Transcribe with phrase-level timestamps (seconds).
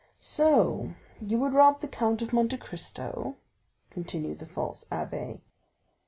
[0.17, 3.37] "So you would rob the Count of Monte Cristo?"
[3.91, 5.41] continued the false abbé.